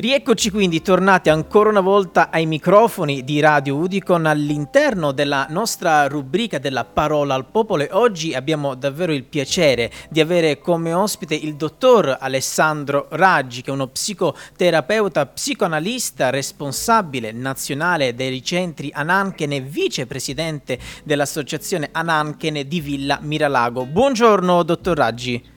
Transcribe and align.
Rieccoci 0.00 0.52
quindi 0.52 0.80
tornati 0.80 1.28
ancora 1.28 1.70
una 1.70 1.80
volta 1.80 2.30
ai 2.30 2.46
microfoni 2.46 3.24
di 3.24 3.40
Radio 3.40 3.74
Udicon 3.74 4.26
all'interno 4.26 5.10
della 5.10 5.48
nostra 5.50 6.06
rubrica 6.06 6.60
della 6.60 6.84
parola 6.84 7.34
al 7.34 7.46
popolo 7.46 7.82
e 7.82 7.88
oggi 7.90 8.32
abbiamo 8.32 8.76
davvero 8.76 9.12
il 9.12 9.24
piacere 9.24 9.90
di 10.08 10.20
avere 10.20 10.60
come 10.60 10.92
ospite 10.92 11.34
il 11.34 11.56
dottor 11.56 12.16
Alessandro 12.20 13.08
Raggi 13.10 13.62
che 13.62 13.70
è 13.70 13.74
uno 13.74 13.88
psicoterapeuta 13.88 15.26
psicoanalista 15.26 16.30
responsabile 16.30 17.32
nazionale 17.32 18.14
dei 18.14 18.40
centri 18.44 18.92
Ananchene 18.94 19.56
e 19.56 19.60
vicepresidente 19.62 20.78
dell'associazione 21.02 21.88
Ananchene 21.90 22.68
di 22.68 22.80
Villa 22.80 23.18
Miralago. 23.20 23.84
Buongiorno 23.84 24.62
dottor 24.62 24.96
Raggi. 24.96 25.56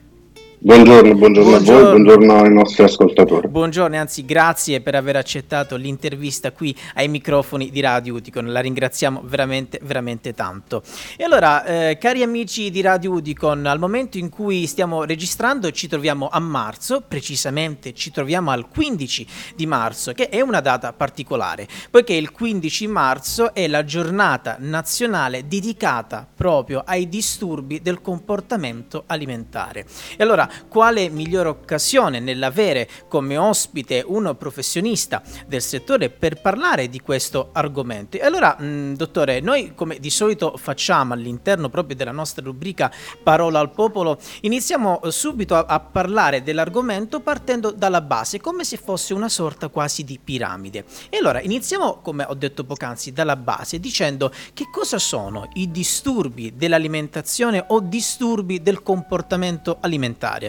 Buongiorno, 0.64 1.16
buongiorno, 1.16 1.50
buongiorno, 1.50 1.80
a 1.80 1.90
voi, 1.90 2.02
buongiorno 2.02 2.40
ai 2.40 2.52
nostri 2.52 2.84
ascoltatori. 2.84 3.48
Buongiorno, 3.48 3.96
anzi 3.96 4.24
grazie 4.24 4.80
per 4.80 4.94
aver 4.94 5.16
accettato 5.16 5.74
l'intervista 5.74 6.52
qui 6.52 6.72
ai 6.94 7.08
microfoni 7.08 7.68
di 7.68 7.80
Radio 7.80 8.14
Udicon, 8.14 8.52
la 8.52 8.60
ringraziamo 8.60 9.22
veramente, 9.24 9.80
veramente 9.82 10.34
tanto. 10.34 10.84
E 11.16 11.24
allora, 11.24 11.64
eh, 11.64 11.98
cari 11.98 12.22
amici 12.22 12.70
di 12.70 12.80
Radio 12.80 13.10
Udicon, 13.10 13.66
al 13.66 13.80
momento 13.80 14.18
in 14.18 14.28
cui 14.28 14.68
stiamo 14.68 15.02
registrando 15.02 15.68
ci 15.72 15.88
troviamo 15.88 16.28
a 16.30 16.38
marzo, 16.38 17.02
precisamente 17.08 17.92
ci 17.92 18.12
troviamo 18.12 18.52
al 18.52 18.68
15 18.68 19.26
di 19.56 19.66
marzo, 19.66 20.12
che 20.12 20.28
è 20.28 20.40
una 20.42 20.60
data 20.60 20.92
particolare, 20.92 21.66
poiché 21.90 22.14
il 22.14 22.30
15 22.30 22.86
marzo 22.86 23.52
è 23.52 23.66
la 23.66 23.82
giornata 23.84 24.58
nazionale 24.60 25.48
dedicata 25.48 26.24
proprio 26.32 26.84
ai 26.86 27.08
disturbi 27.08 27.82
del 27.82 28.00
comportamento 28.00 29.02
alimentare. 29.08 29.86
E 30.16 30.22
allora, 30.22 30.50
quale 30.68 31.08
migliore 31.08 31.48
occasione 31.48 32.20
nell'avere 32.20 32.88
come 33.08 33.36
ospite 33.36 34.02
un 34.06 34.34
professionista 34.38 35.22
del 35.46 35.62
settore 35.62 36.10
per 36.10 36.40
parlare 36.40 36.88
di 36.88 37.00
questo 37.00 37.50
argomento. 37.52 38.16
E 38.16 38.24
allora, 38.24 38.56
mh, 38.58 38.94
dottore, 38.96 39.40
noi 39.40 39.72
come 39.74 39.98
di 39.98 40.10
solito 40.10 40.56
facciamo 40.56 41.14
all'interno 41.14 41.68
proprio 41.68 41.96
della 41.96 42.12
nostra 42.12 42.44
rubrica 42.44 42.90
Parola 43.22 43.58
al 43.58 43.70
Popolo, 43.70 44.18
iniziamo 44.42 45.00
subito 45.08 45.54
a, 45.54 45.64
a 45.68 45.80
parlare 45.80 46.42
dell'argomento 46.42 47.20
partendo 47.20 47.70
dalla 47.70 48.00
base, 48.00 48.40
come 48.40 48.64
se 48.64 48.76
fosse 48.76 49.14
una 49.14 49.28
sorta 49.28 49.68
quasi 49.68 50.04
di 50.04 50.18
piramide. 50.22 50.84
E 51.08 51.18
allora 51.18 51.40
iniziamo, 51.40 52.00
come 52.00 52.24
ho 52.28 52.34
detto 52.34 52.64
poc'anzi, 52.64 53.12
dalla 53.12 53.36
base, 53.36 53.78
dicendo 53.78 54.32
che 54.52 54.68
cosa 54.70 54.98
sono 54.98 55.48
i 55.54 55.70
disturbi 55.70 56.54
dell'alimentazione 56.56 57.64
o 57.68 57.80
disturbi 57.80 58.62
del 58.62 58.82
comportamento 58.82 59.78
alimentare. 59.80 60.41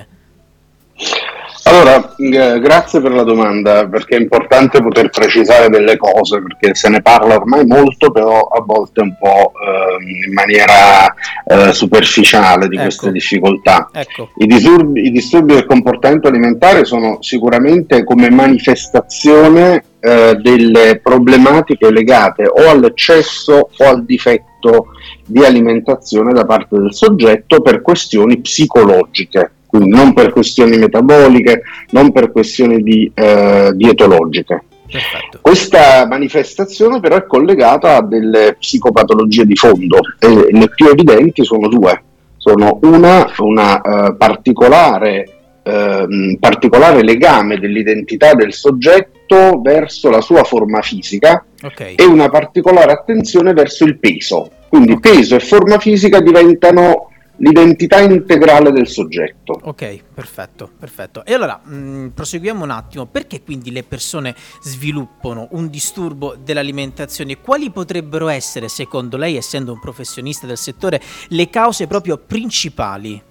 Allora, 1.66 2.14
eh, 2.18 2.60
grazie 2.60 3.00
per 3.00 3.14
la 3.14 3.24
domanda, 3.24 3.88
perché 3.88 4.18
è 4.18 4.20
importante 4.20 4.82
poter 4.82 5.10
precisare 5.10 5.70
delle 5.70 5.96
cose, 5.96 6.42
perché 6.42 6.76
se 6.76 6.90
ne 6.90 7.02
parla 7.02 7.36
ormai 7.36 7.66
molto, 7.66 8.12
però 8.12 8.42
a 8.48 8.62
volte 8.62 9.02
un 9.02 9.16
po' 9.18 9.54
eh, 9.54 10.28
in 10.28 10.34
maniera 10.34 11.14
eh, 11.46 11.72
superficiale 11.72 12.68
di 12.68 12.76
ecco. 12.76 12.84
queste 12.84 13.12
difficoltà. 13.14 13.90
Ecco. 13.94 14.32
I, 14.38 14.46
disturbi, 14.46 15.06
I, 15.06 15.12
disturbi, 15.12 15.54
del 15.54 15.66
comportamento 15.66 16.28
alimentare 16.28 16.84
sono 16.84 17.22
sicuramente 17.22 18.04
come 18.04 18.30
manifestazione 18.30 19.86
eh, 20.02 20.36
delle 20.42 21.00
problematiche 21.02 21.90
legate 21.92 22.44
o 22.44 22.70
all'eccesso 22.70 23.70
o 23.78 23.86
al 23.86 24.04
difetto 24.04 24.88
di 25.26 25.42
alimentazione 25.46 26.34
da 26.34 26.46
parte 26.46 26.78
del 26.78 26.94
soggetto 26.94 27.62
per 27.62 27.82
questioni 27.82 28.42
psicologiche 28.42 29.52
quindi 29.74 29.90
non 29.90 30.14
per 30.14 30.32
questioni 30.32 30.78
metaboliche, 30.78 31.64
non 31.90 32.12
per 32.12 32.32
questioni 32.32 32.84
di, 32.84 33.12
eh, 33.12 33.72
dietologiche. 33.74 34.66
Perfetto. 34.86 35.40
Questa 35.42 36.06
manifestazione 36.06 37.00
però 37.00 37.16
è 37.16 37.26
collegata 37.26 37.96
a 37.96 38.04
delle 38.04 38.56
psicopatologie 38.60 39.48
di 39.48 39.56
fondo 39.56 39.98
e 40.20 40.50
le 40.52 40.70
più 40.70 40.90
evidenti 40.90 41.44
sono 41.44 41.68
due. 41.70 42.04
Sono 42.38 42.78
una, 42.84 43.28
una 43.40 43.82
uh, 43.84 44.16
particolare, 44.16 45.28
uh, 45.64 46.38
particolare, 46.40 47.02
legame 47.02 47.58
dell'identità 47.58 48.36
del 48.36 48.54
soggetto 48.54 49.60
verso 49.60 50.12
la 50.12 50.22
sua 50.22 50.44
forma 50.44 50.82
fisica 50.84 51.44
okay. 51.64 51.96
e 51.96 52.04
una 52.04 52.30
particolare 52.30 52.92
attenzione 52.92 53.54
verso 53.54 53.86
il 53.86 53.98
peso. 53.98 54.52
Quindi 54.70 54.92
okay. 54.92 55.16
peso 55.16 55.36
e 55.36 55.40
forma 55.40 55.80
fisica 55.80 56.20
diventano 56.20 57.08
l'identità 57.38 58.00
integrale 58.00 58.72
del 58.72 58.88
soggetto. 58.88 59.60
Ok, 59.64 60.04
perfetto, 60.14 60.70
perfetto. 60.78 61.26
E 61.26 61.34
allora 61.34 61.60
mh, 61.64 61.76
mm, 61.76 62.08
proseguiamo 62.10 62.64
un 62.64 62.70
attimo. 62.70 63.06
Perché 63.06 63.42
quindi 63.42 63.72
le 63.72 63.84
persone 63.84 64.36
sviluppano 64.62 65.48
un 65.52 65.70
disturbo 65.70 66.36
dell'alimentazione? 66.36 67.40
Quali 67.40 67.72
potrebbero 67.72 68.28
essere, 68.28 68.68
secondo 68.68 69.18
lei, 69.18 69.36
essendo 69.36 69.72
un 69.72 69.80
professionista 69.80 70.46
del 70.46 70.58
settore, 70.58 71.02
le 71.30 71.50
cause 71.50 71.88
proprio 71.88 72.18
principali? 72.18 73.22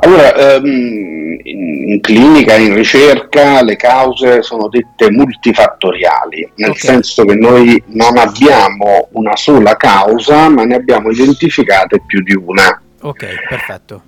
Allora, 0.00 0.34
ehm, 0.34 1.38
in 1.42 2.00
clinica, 2.00 2.54
in 2.54 2.74
ricerca, 2.74 3.62
le 3.62 3.76
cause 3.76 4.42
sono 4.42 4.68
dette 4.68 5.10
multifattoriali, 5.10 6.52
nel 6.56 6.70
okay. 6.70 6.80
senso 6.80 7.24
che 7.24 7.34
noi 7.34 7.82
non 7.86 8.16
abbiamo 8.16 9.08
una 9.12 9.34
sola 9.34 9.76
causa, 9.76 10.48
ma 10.48 10.64
ne 10.64 10.76
abbiamo 10.76 11.10
identificate 11.10 12.00
più 12.06 12.22
di 12.22 12.34
una. 12.34 12.80
Ok, 13.00 13.26
perfetto. 13.48 14.02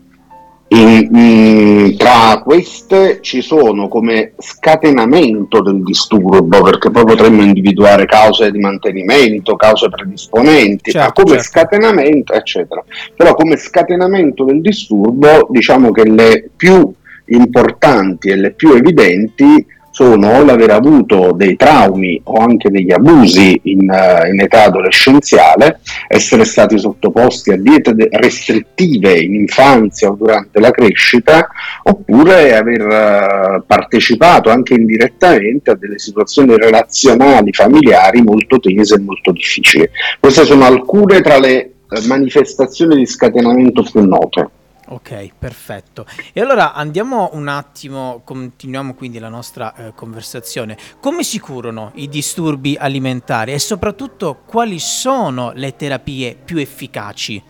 In, 0.72 1.08
in, 1.12 1.96
tra 1.96 2.40
queste 2.44 3.18
ci 3.22 3.40
sono 3.40 3.88
come 3.88 4.34
scatenamento 4.38 5.60
del 5.62 5.82
disturbo, 5.82 6.62
perché 6.62 6.90
poi 6.90 7.04
potremmo 7.04 7.42
individuare 7.42 8.06
cause 8.06 8.52
di 8.52 8.60
mantenimento, 8.60 9.56
cause 9.56 9.88
predisponenti, 9.88 10.92
certo, 10.92 11.06
ma 11.06 11.12
come 11.12 11.40
certo. 11.40 11.42
scatenamento, 11.42 12.32
eccetera. 12.34 12.84
Però 13.16 13.34
come 13.34 13.56
scatenamento 13.56 14.44
del 14.44 14.60
disturbo, 14.60 15.48
diciamo 15.50 15.90
che 15.90 16.08
le 16.08 16.50
più 16.54 16.92
importanti 17.26 18.28
e 18.28 18.36
le 18.36 18.52
più 18.52 18.72
evidenti 18.72 19.66
sono 19.90 20.44
l'aver 20.44 20.70
avuto 20.70 21.32
dei 21.32 21.56
traumi 21.56 22.20
o 22.24 22.38
anche 22.38 22.70
degli 22.70 22.92
abusi 22.92 23.60
in, 23.64 23.90
uh, 23.90 24.26
in, 24.26 24.40
età 24.40 24.64
adolescenziale, 24.64 25.80
essere 26.08 26.44
stati 26.44 26.78
sottoposti 26.78 27.50
a 27.50 27.56
diete 27.56 27.94
restrittive 28.10 29.18
in 29.18 29.34
infanzia 29.34 30.08
o 30.10 30.14
durante 30.14 30.60
la 30.60 30.70
crescita, 30.70 31.48
oppure 31.82 32.56
aver 32.56 32.86
uh, 32.86 33.64
partecipato 33.66 34.48
anche 34.50 34.74
indirettamente 34.74 35.70
a 35.72 35.74
delle 35.74 35.98
situazioni 35.98 36.56
relazionali 36.56 37.52
familiari 37.52 38.22
molto 38.22 38.58
tese 38.60 38.94
e 38.94 39.00
molto 39.00 39.32
difficili. 39.32 39.88
Queste 40.20 40.44
sono 40.44 40.64
alcune 40.64 41.20
tra 41.20 41.38
le 41.38 41.72
uh, 41.88 42.06
manifestazioni 42.06 42.96
di 42.96 43.06
scatenamento 43.06 43.82
più 43.82 44.02
note. 44.06 44.50
Ok, 44.90 45.30
perfetto. 45.38 46.04
E 46.32 46.40
allora 46.40 46.74
andiamo 46.74 47.30
un 47.34 47.46
attimo, 47.46 48.22
continuiamo 48.24 48.94
quindi 48.94 49.20
la 49.20 49.28
nostra 49.28 49.72
eh, 49.76 49.92
conversazione. 49.94 50.76
Come 50.98 51.22
si 51.22 51.38
curano 51.38 51.92
i 51.94 52.08
disturbi 52.08 52.76
alimentari 52.76 53.52
e 53.52 53.60
soprattutto 53.60 54.40
quali 54.44 54.80
sono 54.80 55.52
le 55.54 55.76
terapie 55.76 56.36
più 56.44 56.58
efficaci? 56.58 57.40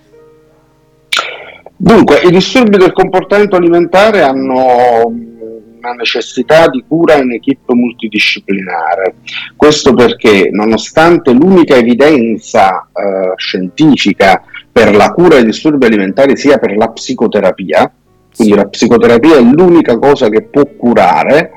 Dunque, 1.79 2.21
i 2.21 2.31
disturbi 2.31 2.77
del 2.77 2.93
comportamento 2.93 3.56
alimentare 3.56 4.21
hanno 4.21 5.06
una 5.06 5.93
necessità 5.93 6.69
di 6.69 6.84
cura 6.87 7.17
in 7.17 7.33
equip 7.33 7.71
multidisciplinare. 7.73 9.15
Questo 9.56 9.95
perché, 9.95 10.50
nonostante 10.53 11.33
l'unica 11.33 11.77
evidenza 11.77 12.87
eh, 12.93 13.33
scientifica 13.37 14.45
per 14.72 14.94
la 14.94 15.10
cura 15.10 15.36
dei 15.36 15.44
disturbi 15.44 15.86
alimentari 15.86 16.36
sia 16.36 16.58
per 16.58 16.76
la 16.76 16.88
psicoterapia, 16.88 17.92
quindi 18.34 18.54
la 18.54 18.69
psicoterapia 18.69 19.36
è 19.36 19.41
l'unica 19.41 19.98
cosa 19.98 20.28
che 20.28 20.42
può 20.42 20.64
curare, 20.64 21.50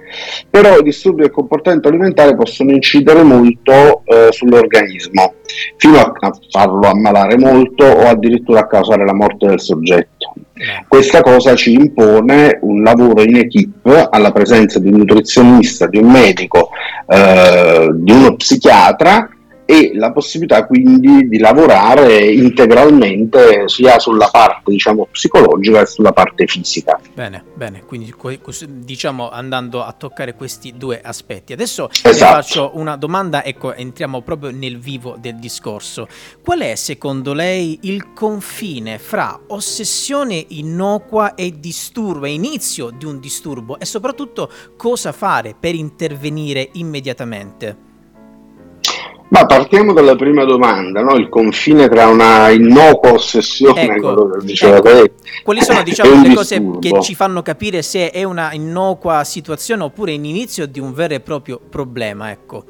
però 0.49 0.77
i 0.77 0.83
disturbi 0.83 1.21
del 1.21 1.31
comportamento 1.31 1.87
alimentare 1.87 2.35
possono 2.35 2.71
incidere 2.71 3.23
molto 3.23 4.03
eh, 4.05 4.29
sull'organismo, 4.31 5.35
fino 5.77 5.99
a, 5.99 6.11
farlo 6.49 6.87
ammalare 6.87 7.37
molto 7.37 7.85
o 7.85 8.07
addirittura 8.07 8.61
a 8.61 8.67
causare 8.67 9.05
la 9.05 9.13
morte 9.13 9.47
del 9.47 9.61
soggetto. 9.61 10.33
Questa 10.87 11.21
cosa 11.21 11.55
ci 11.55 11.73
impone 11.73 12.57
un 12.61 12.83
lavoro 12.83 13.21
in 13.21 13.37
equip 13.37 14.09
alla 14.09 14.31
presenza 14.31 14.79
di 14.79 14.87
un 14.87 14.97
nutrizionista, 14.97 15.87
di 15.87 15.97
un 15.97 16.09
medico, 16.11 16.69
eh, 17.07 17.89
di 17.93 18.11
uno 18.11 18.35
psichiatra 18.35 19.29
e 19.65 19.91
la 19.93 20.11
possibilità 20.11 20.65
quindi 20.65 21.27
di 21.27 21.37
lavorare 21.37 22.25
integralmente 22.25 23.67
sia 23.67 23.99
sulla 23.99 24.27
parte 24.31 24.71
diciamo 24.71 25.07
psicologica 25.11 25.79
che 25.79 25.85
sulla 25.85 26.11
parte 26.11 26.45
fisica. 26.47 26.99
Bene, 27.13 27.43
bene, 27.55 27.83
quindi 27.85 28.13
diciamo 28.67 29.29
andando 29.29 29.83
a 29.83 29.93
toccare 29.93 30.35
questi 30.35 30.73
due 30.75 31.01
aspetti. 31.01 31.53
Adesso 31.53 31.89
esatto. 31.89 32.33
faccio 32.33 32.71
una 32.75 32.95
domanda, 32.95 33.43
ecco, 33.43 33.73
entriamo 33.73 34.21
proprio 34.21 34.51
nel 34.51 34.79
vivo 34.79 35.15
del 35.19 35.35
discorso. 35.35 36.07
Qual 36.43 36.59
è 36.59 36.75
secondo 36.75 37.33
lei 37.33 37.79
il 37.83 38.13
confine 38.13 38.97
fra 38.99 39.39
ossessione 39.47 40.43
innocua 40.49 41.35
e 41.35 41.59
disturbo, 41.59 42.25
e 42.25 42.33
inizio 42.33 42.89
di 42.89 43.05
un 43.05 43.19
disturbo 43.19 43.79
e 43.79 43.85
soprattutto 43.85 44.49
cosa 44.77 45.11
fare 45.11 45.55
per 45.59 45.75
intervenire 45.75 46.69
immediatamente? 46.73 47.91
Ma 49.33 49.47
partiamo 49.47 49.93
dalla 49.93 50.15
prima 50.15 50.43
domanda, 50.43 51.01
no? 51.01 51.15
il 51.15 51.27
confine 51.27 51.89
tra 51.89 52.07
una 52.07 52.51
innocua 52.51 53.13
ossessione, 53.13 53.81
ecco, 53.81 54.39
ecco. 54.39 55.15
quali 55.41 55.63
sono 55.63 55.81
diciamo, 55.81 56.21
le 56.21 56.35
cose 56.35 56.59
disturbo. 56.59 56.79
che 56.79 57.01
ci 57.01 57.15
fanno 57.15 57.41
capire 57.41 57.81
se 57.81 58.11
è 58.11 58.23
una 58.23 58.53
innocua 58.53 59.23
situazione 59.23 59.81
oppure 59.81 60.11
l'inizio 60.11 60.67
di 60.67 60.79
un 60.79 60.93
vero 60.93 61.15
e 61.15 61.19
proprio 61.19 61.59
problema? 61.67 62.29
Ecco. 62.29 62.63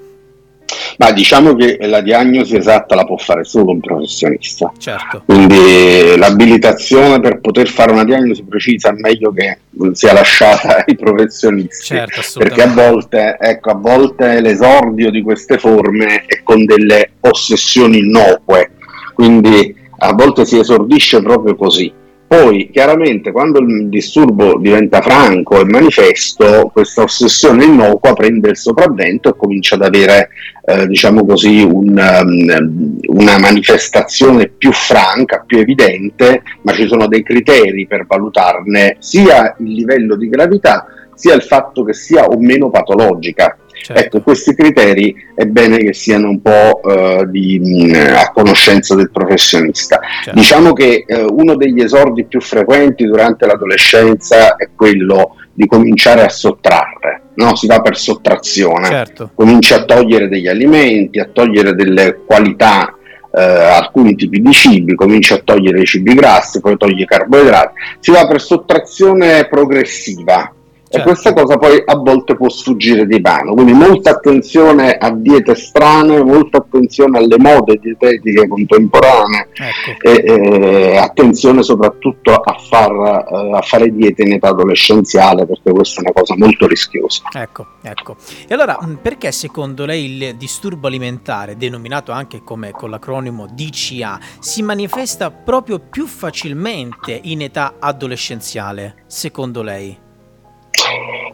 Ma 0.98 1.12
diciamo 1.12 1.56
che 1.56 1.78
la 1.81 2.01
diagnosi 2.01 2.56
esatta 2.56 2.95
la 2.95 3.06
può 3.06 3.18
fare 3.18 3.44
solo 3.44 3.72
un 3.72 3.80
professionista. 3.80 4.72
Certo. 4.78 5.24
Quindi 5.25 6.16
l'abilitazione 6.18 7.19
per 7.19 7.40
poter 7.40 7.68
fare 7.68 7.92
una 7.92 8.04
diagnosi 8.04 8.44
precisa 8.44 8.90
è 8.90 8.94
meglio 8.94 9.31
che 9.31 9.60
sia 9.94 10.13
lasciata 10.13 10.84
ai 10.86 10.95
professionisti. 10.95 11.86
Certo, 11.86 12.22
perché 12.38 12.62
a 12.63 12.74
volte, 12.74 13.38
ecco, 13.40 13.72
a 13.72 13.75
volte 13.75 14.42
l'esordio 14.42 15.12
di 15.12 15.22
queste 15.22 15.57
forme 15.57 16.24
è 16.25 16.42
con 16.44 16.66
delle 16.66 17.12
ossessioni 17.22 18.00
innocue. 18.00 18.72
Quindi 19.13 19.75
a 20.00 20.13
volte 20.13 20.46
si 20.46 20.57
esordisce 20.57 21.22
proprio 21.22 21.56
così 21.56 22.01
poi 22.34 22.72
chiaramente 22.72 23.32
quando 23.32 23.60
il 23.60 23.90
disturbo 23.90 24.58
diventa 24.58 25.02
franco 25.02 25.62
e 25.62 25.66
manifesto, 25.66 26.72
questa 26.74 27.04
ossessione 27.04 27.66
innocua 27.66 28.14
prende 28.14 28.50
il 28.50 28.58
sopravvento 28.58 29.30
e 29.30 29.38
comincia 29.38 29.76
ad 29.76 29.84
avere, 29.84 30.30
eh, 30.66 30.88
diciamo 30.88 31.24
così, 31.28 31.62
un, 31.62 31.90
um, 31.90 32.98
una 33.16 33.38
manifestazione 33.38 34.48
più 34.48 34.72
franca, 34.72 35.44
più 35.46 35.60
evidente, 35.60 36.42
ma 36.64 36.74
ci 36.74 36.88
sono 36.88 37.08
dei 37.08 37.22
criteri 37.22 37.86
per 37.86 38.08
valutarne 38.08 38.96
sia 38.98 39.56
il 39.60 39.72
livello 39.72 40.16
di 40.16 40.28
gravità 40.28 40.88
sia 41.14 41.36
il 41.36 41.44
fatto 41.44 41.84
che 41.84 41.94
sia 41.94 42.26
o 42.26 42.40
meno 42.40 42.72
patologica. 42.72 43.58
Certo. 43.84 44.02
Ecco, 44.02 44.22
questi 44.22 44.56
criteri 44.56 45.14
è 45.36 45.44
bene 45.44 45.78
che 45.78 45.94
siano 45.94 46.30
un 46.30 46.42
po' 46.42 46.82
eh, 46.84 47.26
di, 47.28 47.60
mm, 47.60 47.94
a 48.16 48.32
conoscenza 48.32 48.96
del 48.96 49.12
professionista. 49.12 50.00
Certo. 50.24 50.40
Diciamo 50.40 50.72
che 50.72 51.04
eh, 51.06 51.22
uno 51.22 51.58
degli 51.58 51.82
esordi 51.82 52.24
più 52.24 52.40
frequenti 52.40 53.06
durante 53.06 53.46
l'adolescenza 53.46 54.56
è 54.56 54.70
quello 54.74 55.36
di 55.52 55.68
cominciare 55.68 56.24
a 56.24 56.30
sottrarre, 56.30 57.24
no? 57.36 57.56
si 57.58 57.68
va 57.68 57.82
per 57.82 57.98
sottrazione, 57.98 58.88
certo. 58.88 59.32
comincia 59.36 59.76
a 59.76 59.86
togliere 59.86 60.30
degli 60.30 60.48
alimenti, 60.48 61.20
a 61.20 61.28
togliere 61.32 61.76
delle 61.76 62.22
qualità 62.26 62.96
eh, 63.36 63.42
alcuni 63.42 64.16
tipi 64.16 64.42
di 64.42 64.52
cibi, 64.54 64.96
comincia 64.96 65.36
a 65.36 65.42
togliere 65.44 65.82
i 65.82 65.86
cibi 65.86 66.14
grassi, 66.14 66.62
poi 66.62 66.78
toglie 66.78 67.04
i 67.04 67.08
carboidrati, 67.08 67.74
si 68.00 68.12
va 68.12 68.26
per 68.26 68.42
sottrazione 68.42 69.48
progressiva, 69.48 70.52
Certo. 70.94 71.10
E 71.10 71.12
questa 71.12 71.34
cosa 71.34 71.57
poi 71.57 71.81
a 71.84 71.95
volte 71.95 72.36
può 72.36 72.48
sfuggire 72.50 73.07
di 73.07 73.19
mano, 73.19 73.56
quindi 73.56 73.74
molta 73.74 74.12
attenzione 74.12 74.95
a 74.95 75.10
diete 75.10 75.56
strane, 75.56 76.24
molta 76.24 76.60
attenzione 76.60 77.18
alle 77.18 77.40
mode 77.40 77.80
dietetiche 77.81 78.48
contemporanee 78.48 79.48
ecco. 79.54 80.07
e, 80.07 80.24
e, 80.24 80.98
attenzione 80.98 81.63
soprattutto 81.63 82.36
a, 82.36 82.56
far, 82.69 82.92
uh, 82.92 83.56
a, 83.56 83.62
fare 83.63 83.92
diete 83.92 84.22
in 84.22 84.34
età 84.34 84.50
adolescenziale 84.50 85.48
perché 85.48 85.72
questa 85.72 86.01
è 86.01 86.04
una 86.04 86.13
cosa 86.13 86.36
molto 86.38 86.68
rischiosa. 86.68 87.24
Ecco, 87.31 87.66
ecco. 87.81 88.16
E 88.48 88.54
allora 88.54 88.78
perché 89.01 89.31
secondo 89.31 89.86
lei 89.86 90.06
il 90.06 90.36
disturbo 90.36 90.86
alimentare, 90.86 91.57
denominato 91.57 92.12
anche 92.12 92.44
come 92.44 92.69
con 92.69 92.92
l'acronimo 92.92 93.48
DCA, 93.48 94.19
si 94.38 94.62
manifesta 94.62 95.31
proprio 95.31 95.80
più 95.80 96.06
facilmente 96.06 97.19
in 97.24 97.42
età 97.42 97.78
adolescenziale, 97.80 99.06
secondo 99.07 99.63
lei? 99.63 100.03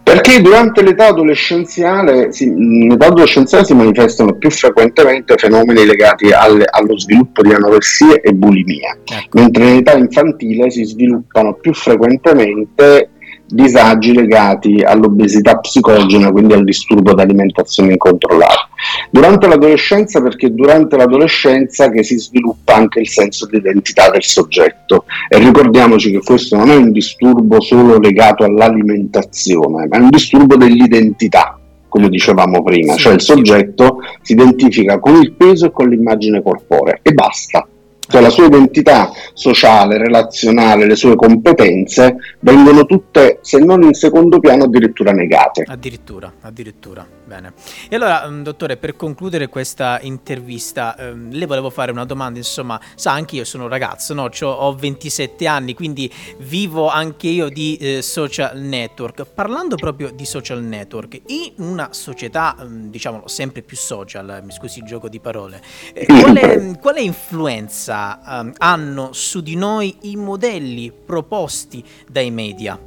Perché 0.10 0.42
durante 0.42 0.82
l'età 0.82 1.08
adolescenziale, 1.08 2.32
si, 2.32 2.46
in 2.46 2.92
età 2.92 3.08
adolescenziale 3.08 3.64
si 3.64 3.76
manifestano 3.76 4.34
più 4.34 4.50
frequentemente 4.50 5.36
fenomeni 5.38 5.86
legati 5.86 6.32
alle, 6.32 6.66
allo 6.68 6.98
sviluppo 6.98 7.44
di 7.44 7.54
anoressie 7.54 8.20
e 8.20 8.34
bulimia, 8.34 8.98
ecco. 9.06 9.40
mentre 9.40 9.70
in 9.70 9.76
età 9.78 9.94
infantile 9.94 10.72
si 10.72 10.84
sviluppano 10.84 11.54
più 11.54 11.74
frequentemente 11.76 13.12
disagi 13.50 14.14
legati 14.14 14.82
all'obesità 14.84 15.58
psicogena, 15.58 16.32
quindi 16.32 16.54
al 16.54 16.64
disturbo 16.64 17.14
d'alimentazione 17.14 17.94
incontrollata. 17.94 18.70
Durante 19.10 19.48
l'adolescenza, 19.48 20.22
perché 20.22 20.54
durante 20.54 20.96
l'adolescenza 20.96 21.90
che 21.90 22.04
si 22.04 22.18
sviluppa 22.18 22.76
anche 22.76 23.00
il 23.00 23.10
senso 23.10 23.48
di 23.48 23.58
identità 23.58 24.10
del 24.10 24.24
soggetto 24.24 25.06
e 25.28 25.38
ricordiamoci 25.40 26.12
che 26.12 26.20
questo 26.20 26.56
non 26.56 26.70
è 26.70 26.76
un 26.76 26.92
disturbo 26.92 27.60
solo 27.60 27.98
legato 28.00 28.44
all'alimentazione, 28.44 29.88
ma 29.88 29.98
è 29.98 30.00
un 30.00 30.10
disturbo 30.10 30.56
dell'identità 30.56 31.60
come 31.90 32.08
dicevamo 32.08 32.62
prima, 32.62 32.94
sì, 32.94 33.00
cioè 33.00 33.14
il 33.14 33.22
soggetto 33.22 33.98
si 34.22 34.34
identifica 34.34 35.00
con 35.00 35.16
il 35.16 35.34
peso 35.34 35.66
e 35.66 35.72
con 35.72 35.90
l'immagine 35.90 36.44
corporea 36.44 37.00
e 37.02 37.12
basta. 37.14 37.68
Cioè 38.10 38.22
la 38.22 38.32
sua 38.32 38.48
identità 38.48 39.12
sociale, 39.34 40.00
relazionale, 40.00 40.88
le 40.88 40.96
sue 40.96 41.16
competenze 41.16 42.16
vengono 42.40 42.88
tutte, 42.88 43.38
se 43.44 43.60
non 43.60 43.84
in 43.84 43.94
secondo 43.94 44.40
piano, 44.40 44.64
addirittura 44.64 45.12
negate. 45.12 45.64
Addirittura, 45.68 46.34
addirittura. 46.42 47.06
Bene. 47.30 47.54
E 47.88 47.96
allora, 47.96 48.28
mm, 48.28 48.42
dottore, 48.42 48.78
per 48.78 48.96
concludere 48.96 49.48
questa 49.48 50.00
intervista, 50.02 50.98
ehm, 50.98 51.30
le 51.30 51.46
volevo 51.46 51.70
fare 51.70 51.92
una 51.92 52.04
domanda, 52.04 52.40
insomma, 52.40 52.82
sa, 52.96 53.12
anche 53.12 53.36
io 53.36 53.44
sono 53.44 53.66
un 53.66 53.70
ragazzo, 53.70 54.16
no? 54.16 54.28
C'ho, 54.30 54.48
ho 54.48 54.74
27 54.74 55.46
anni, 55.46 55.76
quindi 55.76 56.12
vivo 56.40 56.88
anche 56.90 57.28
io 57.28 57.48
di 57.50 57.78
eh, 57.78 58.02
social 58.02 58.58
network. 58.60 59.24
Parlando 59.32 59.76
proprio 59.76 60.10
di 60.10 60.26
social 60.26 60.64
network, 60.64 61.22
in 61.28 61.52
una 61.58 61.90
società, 61.92 62.56
diciamo, 62.68 63.28
sempre 63.28 63.62
più 63.62 63.78
social, 63.78 64.42
mi 64.44 64.52
scusi 64.52 64.80
il 64.80 64.86
gioco 64.86 65.08
di 65.08 65.20
parole, 65.20 65.62
eh, 65.94 66.08
quale, 66.08 66.78
quale, 66.82 67.02
influenza 67.02 67.99
eh, 68.00 68.52
hanno 68.58 69.10
su 69.14 69.42
di 69.42 69.56
noi 69.56 69.96
i 70.02 70.16
modelli 70.16 70.92
proposti 70.92 71.84
dai 72.08 72.32
media? 72.32 72.80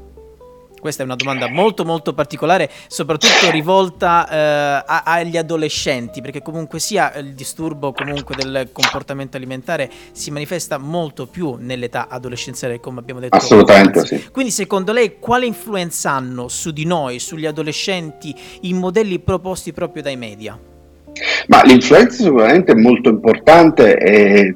Questa 0.83 1.05
è 1.05 1.07
una 1.07 1.15
domanda 1.15 1.49
molto 1.49 1.85
molto 1.85 2.13
particolare, 2.13 2.69
soprattutto 2.89 3.53
rivolta 3.53 4.29
eh, 4.29 4.85
a, 4.85 5.03
agli 5.05 5.37
adolescenti, 5.37 6.21
perché 6.21 6.43
comunque 6.43 6.81
sia 6.81 7.15
il 7.19 7.35
disturbo 7.35 7.93
comunque 7.93 8.35
del 8.35 8.71
comportamento 8.73 9.37
alimentare 9.37 9.89
si 10.11 10.33
manifesta 10.33 10.79
molto 10.79 11.29
più 11.29 11.55
nell'età 11.57 12.09
adolescenziale, 12.09 12.81
come 12.81 12.99
abbiamo 12.99 13.21
detto. 13.21 13.37
Assolutamente 13.37 14.05
sì. 14.05 14.29
Quindi 14.33 14.51
secondo 14.51 14.91
lei 14.93 15.21
quale 15.21 15.47
influenza 15.47 16.11
hanno 16.11 16.49
su 16.49 16.73
di 16.73 16.85
noi, 16.85 17.21
sugli 17.21 17.47
adolescenti, 17.47 18.35
i 18.63 18.73
modelli 18.73 19.21
proposti 19.21 19.73
proprio 19.73 20.03
dai 20.03 20.17
media? 20.17 20.59
Ma 21.47 21.63
l'influenza 21.63 22.25
sicuramente 22.25 22.73
è 22.73 22.75
molto 22.75 23.09
importante 23.09 23.97
e 23.99 24.53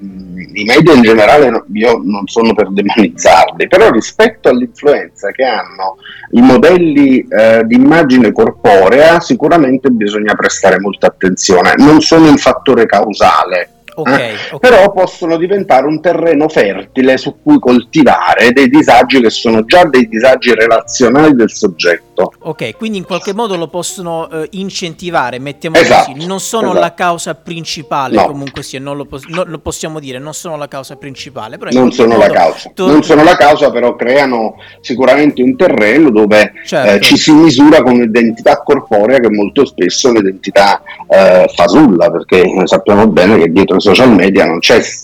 i 0.57 0.65
media 0.65 0.95
in 0.95 1.03
generale 1.03 1.65
io 1.73 2.01
non 2.03 2.27
sono 2.27 2.55
per 2.55 2.71
demonizzarli, 2.71 3.69
però 3.69 3.91
rispetto 3.91 4.49
all'influenza 4.49 5.31
che 5.31 5.45
hanno 5.45 5.99
i 6.33 6.41
modelli 6.41 7.27
eh, 7.29 7.63
di 7.65 7.75
immagine 7.75 8.33
corporea 8.33 9.21
sicuramente 9.21 9.91
bisogna 9.91 10.35
prestare 10.35 10.81
molta 10.81 11.09
attenzione, 11.09 11.75
non 11.77 12.01
sono 12.01 12.29
un 12.29 12.37
fattore 12.39 12.87
causale 12.87 13.71
Okay, 13.99 14.33
eh? 14.33 14.37
okay. 14.51 14.71
Però 14.71 14.93
possono 14.93 15.39
diventare 15.39 15.87
un 15.87 16.01
terreno 16.03 16.49
fertile 16.49 17.17
su 17.17 17.37
cui 17.43 17.59
coltivare 17.59 18.53
dei 18.53 18.69
disagi 18.69 19.21
che 19.21 19.31
sono 19.31 19.65
già 19.65 19.85
dei 19.85 20.07
disagi 20.07 20.55
relazionali 20.55 21.35
del 21.35 21.51
soggetto. 21.51 22.33
Ok, 22.41 22.77
quindi 22.77 22.99
in 22.99 23.05
qualche 23.05 23.35
modo 23.35 23.57
lo 23.57 23.69
possono 23.69 24.29
uh, 24.31 24.47
incentivare, 24.51 25.39
mettiamo 25.39 25.77
esatto, 25.77 26.13
così. 26.13 26.27
Non 26.27 26.41
sono 26.41 26.69
esatto. 26.69 26.81
la 26.81 26.95
causa 26.95 27.35
principale, 27.35 28.17
no. 28.17 28.27
comunque 28.27 28.63
sia, 28.63 28.81
non 28.81 28.97
lo, 28.97 29.07
pos- 29.07 29.27
non 29.27 29.49
lo, 29.49 29.59
possiamo 29.59 29.99
dire, 29.99 30.19
non 30.19 30.35
sono 30.35 30.57
la 30.57 30.69
causa 30.69 30.97
principale. 30.97 31.57
Però 31.59 31.71
non 31.73 31.93
sono 31.93 32.17
la 32.17 32.29
causa, 32.29 32.71
to- 32.75 32.87
non 32.87 33.03
sono 33.03 33.23
la 33.23 33.37
causa, 33.37 33.71
però 33.71 33.97
creano 33.97 34.57
sicuramente 34.81 35.43
un 35.43 35.57
terreno 35.57 36.11
dove 36.11 36.53
certo. 36.65 36.93
eh, 36.93 37.01
ci 37.01 37.17
si 37.17 37.33
misura 37.33 37.83
con 37.83 37.95
un'identità 37.95 38.63
corporea 38.63 39.19
che 39.19 39.31
molto 39.31 39.65
spesso 39.65 40.09
è 40.09 40.11
un'identità 40.11 40.83
eh, 41.09 41.51
fasulla, 41.55 42.11
perché 42.11 42.63
sappiamo 42.65 43.07
bene 43.09 43.39
che 43.39 43.51
dietro 43.51 43.79
social 43.87 44.13
media 44.13 44.45
non, 44.45 44.59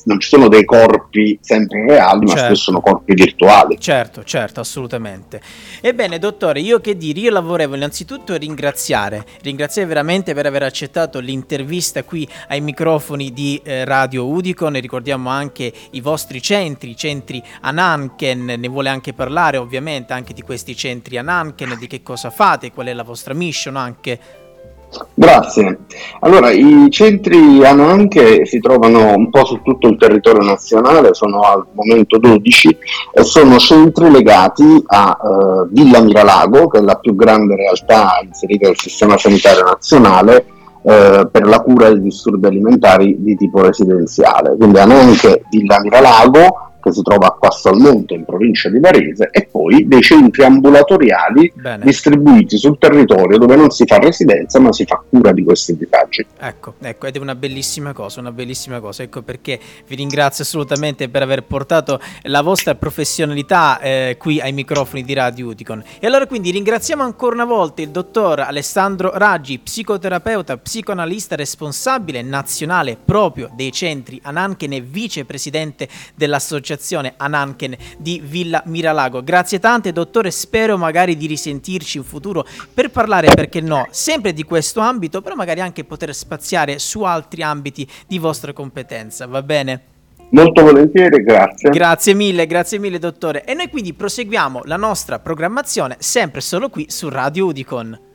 non, 0.05 0.21
ci 0.21 0.29
sono 0.29 0.49
dei 0.49 0.65
corpi 0.65 1.39
sempre 1.41 1.85
reali, 1.87 2.27
certo. 2.27 2.33
ma 2.33 2.47
spesso 2.47 2.63
sono 2.63 2.81
corpi 2.81 3.15
virtuali. 3.15 3.79
Certo, 3.79 4.25
certo, 4.25 4.61
assolutamente. 4.61 5.41
Ebbene, 5.81 6.19
dottore, 6.19 6.61
io 6.61 6.81
che 6.81 6.97
dire, 6.97 7.21
io 7.21 7.31
la 7.31 7.41
vorrei 7.41 7.67
innanzitutto 7.73 8.37
ringraziare, 8.37 9.25
ringraziare 9.43 9.87
veramente 9.87 10.35
per 10.35 10.47
aver 10.47 10.65
accettato 10.65 11.21
l'intervista 11.21 12.03
qui 12.03 12.29
ai 12.49 12.61
microfoni 12.61 13.33
di 13.33 13.61
eh, 13.63 13.85
Radio 13.85 14.27
Udicon, 14.27 14.81
ricordiamo 14.81 15.29
anche 15.31 15.73
i 15.93 16.01
vostri 16.01 16.43
centri, 16.43 16.91
i 16.91 16.97
centri 16.97 17.43
Ananken, 17.61 18.45
ne 18.59 18.69
vuole 18.69 18.89
anche 18.89 19.13
parlare 19.13 19.59
ovviamente 19.59 20.13
anche 20.13 20.33
di 20.33 20.43
questi 20.43 20.75
centri 20.75 21.19
Ananken, 21.19 21.77
di 21.79 21.87
che 21.87 22.03
cosa 22.03 22.31
fate, 22.31 22.73
qual 22.73 22.87
è 22.87 22.93
la 22.93 23.05
vostra 23.05 23.33
mission 23.35 23.77
anche. 23.77 24.41
Grazie. 25.15 25.79
Allora, 26.21 26.51
i 26.51 26.89
centri 26.91 27.65
Ananche 27.65 28.45
si 28.45 28.59
trovano 28.61 29.15
un 29.15 29.31
po' 29.31 29.45
su 29.45 29.61
tutto 29.63 29.89
il 29.89 29.97
territorio 29.97 30.43
nazionale, 30.43 31.15
sono 31.15 31.41
al 31.41 31.65
momento 31.73 32.19
12 32.19 32.79
e 33.13 33.23
sono 33.23 33.59
centri 33.59 34.11
legati 34.11 34.83
a 34.87 35.17
uh, 35.21 35.69
Villa 35.71 36.01
Miralago, 36.01 36.69
che 36.69 36.79
è 36.79 36.83
la 36.83 36.97
più 36.97 37.15
grande 37.15 37.57
realtà 37.57 38.21
inserita 38.23 38.67
nel 38.67 38.79
sistema 38.79 39.17
sanitario 39.17 39.65
nazionale, 39.65 40.47
uh, 40.83 41.31
per 41.31 41.47
la 41.47 41.61
cura 41.61 41.89
dei 41.89 42.03
disturbi 42.03 42.47
alimentari 42.47 43.17
di 43.19 43.37
tipo 43.37 43.63
residenziale. 43.63 44.57
Quindi 44.57 44.79
Ananche 44.79 45.45
Villa 45.51 45.81
Miralago 45.81 46.72
che 46.83 46.93
si 46.93 47.03
trova 47.03 47.29
a 47.29 47.39
Castelmonte 47.41 48.15
in 48.15 48.25
provincia 48.25 48.69
di 48.69 48.81
Varese 48.81 49.29
e 49.31 49.47
poi 49.51 49.87
dei 49.87 50.03
centri 50.03 50.43
ambulatoriali 50.43 51.53
Bene. 51.55 51.85
distribuiti 51.85 52.59
sul 52.59 52.77
territorio 52.79 53.39
dove 53.39 53.55
non 53.55 53.71
si 53.71 53.85
fa 53.87 53.99
residenza 53.99 54.59
ma 54.59 54.73
si 54.73 54.85
fa 54.85 55.03
cura 55.09 55.33
di 55.33 55.45
questi 55.45 55.77
disagi. 55.77 56.27
Ecco, 56.39 56.75
ecco, 56.81 57.07
ed 57.07 57.17
è 57.17 57.19
una 57.19 57.37
bellissima 57.37 57.93
cosa, 57.93 58.19
una 58.21 58.33
bellissima 58.33 58.81
cosa, 58.81 59.05
ecco 59.05 59.23
perché 59.23 59.59
vi 59.87 59.95
ringrazio 59.95 60.43
assolutamente 60.43 61.09
per 61.09 61.23
aver 61.23 61.45
portato 61.45 62.01
la 62.23 62.43
vostra 62.43 62.75
professionalità 62.75 63.79
eh, 63.79 64.17
qui 64.19 64.41
ai 64.41 64.53
microfoni 64.53 65.05
di 65.05 65.15
Radio 65.15 65.49
Uticon. 65.49 65.83
E 66.01 66.07
allora 66.07 66.27
quindi 66.27 66.51
ringraziamo 66.51 67.03
ancora 67.05 67.35
una 67.35 67.45
volta 67.45 67.83
il 67.83 67.91
dottor 67.91 68.41
Alessandro 68.41 69.13
Raggi, 69.15 69.59
psicoterapeuta, 69.59 70.57
psicoanalista 70.57 71.37
responsabile 71.37 72.23
nazionale 72.23 72.97
proprio 73.03 73.51
dei 73.55 73.71
centri 73.71 74.21
Ananchen 74.25 74.73
e 74.73 74.81
vicepresidente 74.81 75.89
dell'associazione 76.17 76.71
dell'associazione 76.73 77.15
Ananken 77.17 77.77
di 77.99 78.21
Villa 78.25 78.63
Miralago. 78.67 79.23
Grazie 79.23 79.59
tante 79.59 79.93
dottore, 79.93 80.31
spero 80.31 80.77
magari 80.77 81.17
di 81.17 81.27
risentirci 81.27 81.99
in 81.99 82.05
futuro 82.05 82.47
per 82.73 82.91
parlare, 82.91 83.33
perché 83.35 83.61
no, 83.61 83.87
sempre 83.91 84.33
di 84.33 84.43
questo 84.43 84.81
ambito, 84.81 85.21
però 85.21 85.35
magari 85.35 85.61
anche 85.61 85.85
poter 85.85 86.15
spaziare 86.15 86.79
su 86.79 87.03
altri 87.03 87.43
ambiti 87.43 87.87
di 88.07 88.19
vostra 88.19 88.53
competenza, 88.53 89.27
va 89.27 89.43
bene? 89.43 89.81
Molto 90.31 90.63
volentieri, 90.63 91.23
grazie. 91.23 91.69
Grazie 91.69 92.15
mille, 92.15 92.47
grazie 92.47 92.79
mille 92.79 92.99
dottore. 92.99 93.45
E 93.45 93.53
noi 93.53 93.69
quindi 93.69 93.93
proseguiamo 93.93 94.63
la 94.65 94.77
nostra 94.77 95.19
programmazione 95.19 95.97
sempre 95.99 96.41
solo 96.41 96.71
qui 96.71 96.87
su 96.89 97.11
Radio 97.11 97.47
Udicon. 97.47 98.12